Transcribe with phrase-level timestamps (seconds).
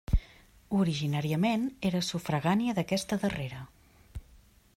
[0.77, 3.65] Originàriament era sufragània d'aquesta darrera.